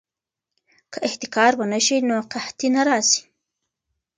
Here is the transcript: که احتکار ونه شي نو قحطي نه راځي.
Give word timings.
که 0.91 0.97
احتکار 1.07 1.51
ونه 1.55 1.79
شي 1.85 1.97
نو 2.07 2.17
قحطي 2.33 2.67
نه 2.75 2.81
راځي. 2.87 3.21